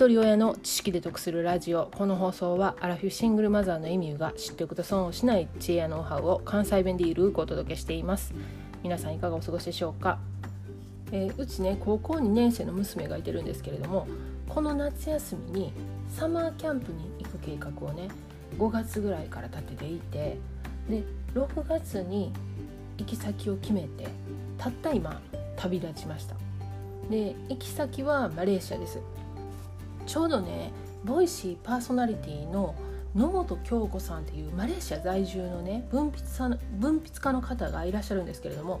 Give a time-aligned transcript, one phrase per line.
[0.00, 1.90] 一人親の知識で得するラジオ。
[1.94, 8.32] この放送はアラフィフシングルマザーのエミューが知っておくと損をしない知恵やノウハウを関西弁でいるくお届けしています。
[8.82, 10.18] 皆さんいかがお過ごしでしょうか、
[11.12, 14.08] えー、うちね高校2年生の娘がいてるんですけれども
[14.48, 15.72] この夏休みに
[16.08, 18.08] サマーキャンプに行く計画をね
[18.56, 20.38] 5月ぐらいから立てていて
[20.88, 21.04] で
[21.34, 22.32] 6月に
[22.96, 24.08] 行き先を決めて
[24.56, 25.20] たった今
[25.56, 26.36] 旅立ちました。
[27.10, 28.98] で行き先はマレーシアです。
[30.10, 30.72] ちょうどね
[31.04, 32.74] ボイシーパーソナリティの
[33.14, 38.80] 野本京子さんっていうマレーシア在住のね文筆さ文筆家の方がいらっしゃるんですけれども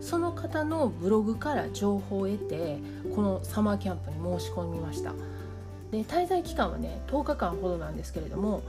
[0.00, 2.78] その方のブログから情報を得て
[3.14, 5.12] このサマーキャンプに申し込みました。
[5.90, 8.62] で滞在期間はね10日間ほどなんですけれども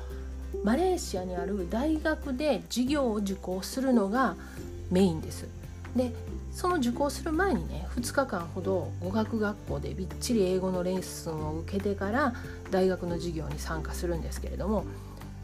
[0.66, 4.36] マレーシアにある大学で授業を受講するのが
[4.90, 5.61] メインです。
[5.96, 6.14] で
[6.52, 12.34] その受講する前にね2日間ほど語学学校でびっちり英語のレッスンを受けてから
[12.70, 14.86] 大学の授業に参加するんですけれども、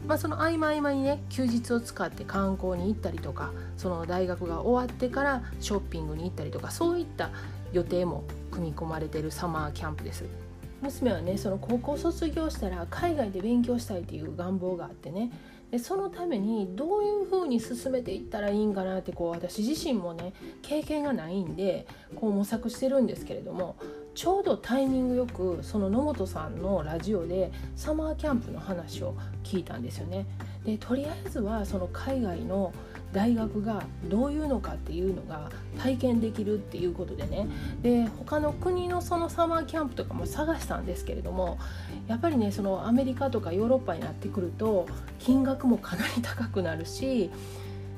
[0.06, 7.30] まあ、その合間合間にね休日を使って観光に行ったりとかその大学が終わってからショッピングに行ったりとかそういった
[7.72, 10.24] 予定も組み込まれているサマーキャンプです。
[10.80, 15.32] 娘はねその高校卒業したら海外で勉強したいっていう願望があってね
[15.70, 23.76] でそのためにどういうふうに進めていったらいいんかなってこう私自身もね経験がないんでこう模索してるんですけれども
[24.14, 30.26] ちょうどタイミングよくその野本さんのラジオでサマーキャンプの話を聞いたんですよね。
[30.64, 32.72] でとりあえずはその海外の
[33.12, 37.48] 大学がどういうのかっていうのが体験できるっていうことでね。
[37.82, 41.58] で他の国のそのサマーキャンプとかも探したんですけれども
[42.06, 44.86] やっぱりねそのアメリカとかヨーロッパになってくると
[45.18, 47.30] 金額もかなり高くなるし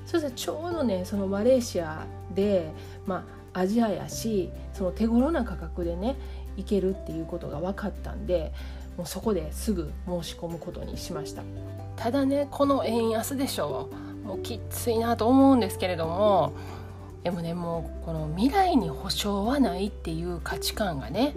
[0.07, 2.73] そしてちょうどねそのマレーシアで
[3.07, 6.17] まあアジアやしその手頃な価格でね
[6.57, 8.53] 行けるっていうことが分かったんで
[8.97, 11.43] もうそこですぐ申し込むことにしました。
[11.97, 14.10] ただねこの円安でしょう。
[14.25, 16.53] もうきついなと思うんですけれども
[17.23, 21.35] でもねもうこの未来に保証はないっていう価値観がね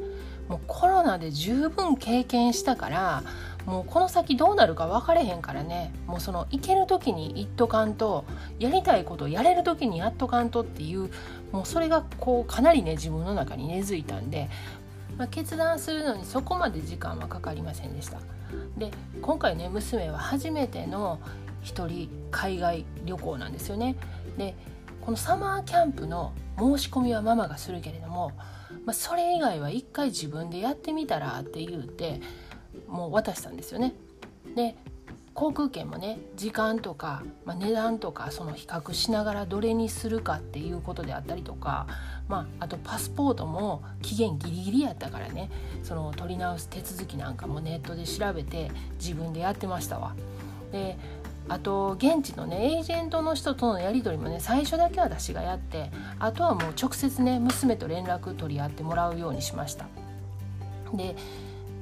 [0.48, 3.24] もうコロナで十分経験したから
[3.66, 8.26] もうこの先どうなるか分かれへんからねもうその行ける時に行っとかんと
[8.60, 11.10] やりたいことやれる時にやっとかんとっていう
[11.52, 14.50] もうそれがこうかなりね自分の中に根付いたんで、
[15.18, 18.20] まあ、決断するのにそこまで時間はかかりませんでした。
[18.78, 18.92] で
[19.22, 21.20] 今回ね娘は初めての
[21.63, 23.96] 1人海外旅行なんですよね。
[24.38, 24.56] で
[25.01, 28.31] このサマーキャンプの申し込みはママがするけれども、
[28.85, 32.22] まあ、それ以外は一回自分でやってみたらって言うて
[32.88, 33.94] もう渡したんですよね。
[34.56, 34.75] で
[35.34, 41.88] 航空券もね時間とか、まあ、値段とかその比較しながらどれにするかっていうことであったりとか、
[42.28, 45.50] まあ、あとパスポートも期限ギリギリやったからね
[45.81, 50.16] その取り直す手続きなんかもネットで調べて自分でやってましたわ。
[50.72, 50.97] で
[51.50, 59.88] あと現地のねエージェントの人とのやり取りもね最初だけは私がやってあとはもう直接ね娘と連絡取り合ってもらうようにしました。
[60.94, 61.16] で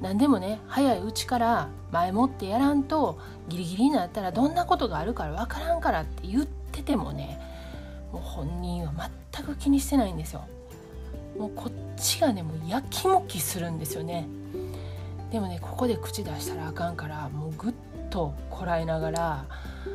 [0.00, 7.40] 何でもね早いうちから前もってやらんとギリギリになったらどんなことがあるから分からんからって言っててもね
[8.10, 8.92] もう本人は
[9.32, 10.44] 全く気にしてないんですよ。
[11.38, 14.26] もうこっちがねもうやきもきするんですよね。
[15.32, 17.74] でもねここで口出したらあかんからもうぐっ
[18.10, 19.44] とこらえながら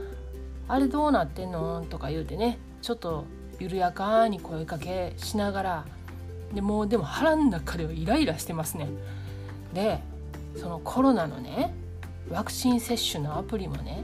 [0.67, 3.25] 「あれどうなってんの?」とか言うてねちょっと
[3.59, 5.85] 緩やかに声かけしながら
[6.53, 8.87] でもうでも腹の中ではイライラしてますね。
[9.73, 10.01] で
[10.55, 11.73] そのコロナのね
[12.31, 14.03] ワクチン接種のアプリもね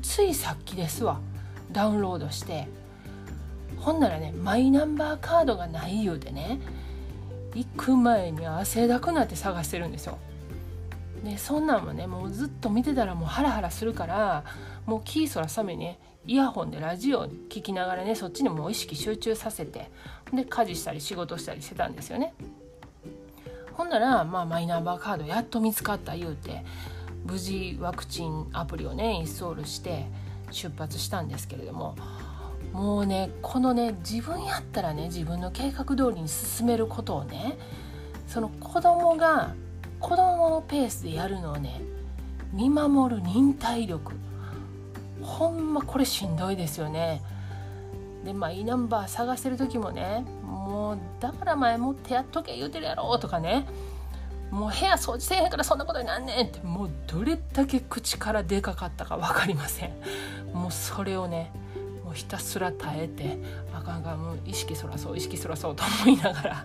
[0.00, 1.20] ついさっきですわ
[1.72, 2.68] ダウンロードして
[3.78, 6.58] ほんならねマイナンバーカードがない言うてね
[7.54, 10.16] 行く前に汗だくなって探してるんですよ。
[11.24, 14.44] でそんなんもねもうずっと見てたらもうハラハラするから
[14.86, 19.90] もうキーそらさめねイヤホンでラジオ聴きながらねそっちにもう意識集中させて
[20.32, 22.34] で家事したり仕事したりしてたんですよね。
[23.72, 26.64] ほんなら、まあ、マイナンバーカードやっと見つかった言うて
[27.24, 30.06] 無事ワクチンアプリをねインストールして
[30.52, 31.96] 出発したんですけれども
[32.72, 37.58] もうねこのね自分やったらね自分の計画通りに進めることをね
[38.28, 39.54] その子供が
[40.04, 41.80] 子供のペースでやるのをね
[42.52, 44.12] 見守る忍耐力。
[45.22, 47.22] ほんまこれしんどいですよね。
[48.22, 53.66] でマイナンバー探してる時もねもうだから前もってやっとけ言うてるやろとかね。
[54.50, 56.60] もう部屋掃除せえへんからそんなことになんねんって。
[56.60, 59.92] もうどれだけ口からでかかったか分かりません。
[60.52, 61.50] もうそれをね
[62.04, 63.38] もうひたすら耐えて
[63.72, 66.64] あかんがもう意識そらそう意識そらそうと思いながら。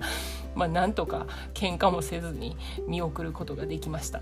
[0.55, 2.55] まあ、なんとか喧嘩もせずに
[2.87, 4.21] 見送ることができました。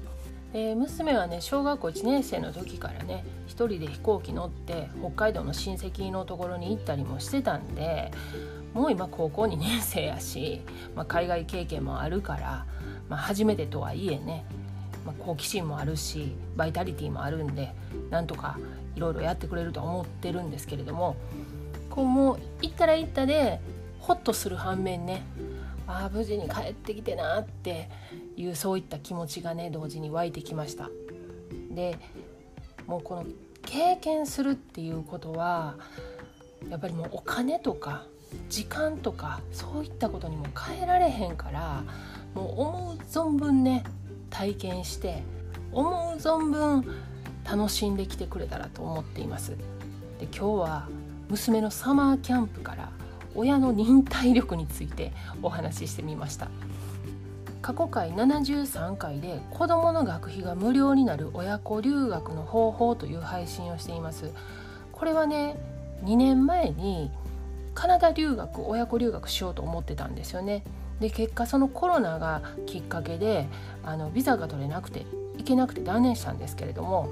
[0.53, 8.11] で娘はね小学校1年生の時からね一人で飛行機乗って北海道の親戚のところに行ったりもしてたんで
[8.73, 10.61] もう今高校2年生やし、
[10.95, 12.65] まあ、海外経験もあるから、
[13.09, 14.45] まあ、初めてとはいえね、
[15.05, 17.73] まあ、好奇心もあるしバイタリティもあるんで
[18.09, 18.57] なんとか
[18.95, 21.17] いろいろやってくれると思ってるんですけれども
[21.89, 23.59] こうもう行ったら行ったで
[23.99, 25.23] ホッとする反面ね
[25.87, 27.89] ああ無事に帰ってきてなって
[28.35, 30.89] いうそういった気持ちがね同時に湧いてきました。
[31.71, 31.97] で
[32.85, 33.25] もうこの
[33.63, 35.75] 経験するっていうことは
[36.69, 38.05] やっぱりもうお金とか
[38.49, 41.83] 時間とかそういったことにも変えられへんから
[42.33, 43.83] もう思う存分ね
[44.29, 45.23] 体験して
[45.71, 46.85] 思う存分
[47.49, 49.51] 楽しんできてくれたらと思っています。
[50.19, 50.89] で今日は
[51.29, 52.89] 娘のサマーキャンプから
[53.37, 56.49] 親の忍耐力についてお話ししてみました。
[57.61, 64.31] 過去回73回で子どもの学費が無料になる親子留学の方法という配信をしています。
[64.91, 65.57] これはね
[66.03, 67.11] 2年前に
[67.73, 70.63] カナダ留学親子留学しようと思ってたんですよね。
[70.99, 73.47] で結果そのコロナがきっかけで
[73.83, 75.05] あのビザが取れなくて
[75.37, 77.09] 行けなくて断念したんですけれども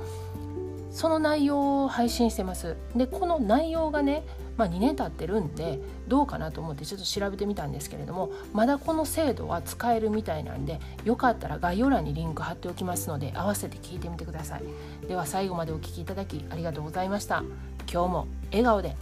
[0.96, 2.78] その内容を配信してます。
[2.96, 4.24] でこの内容がね
[4.58, 14.64] まあ、2年経ってるんでどうかなと思ってちょっと調べてみたんですけれどもまだこの制度は使えるみたいなんでよかったら概要欄にリンク貼っておきますので合わせて聞いてみてください。
[15.10, 17.44] では最後までお聴きいただきありがとうございました。
[17.92, 18.96] 今日も笑顔で。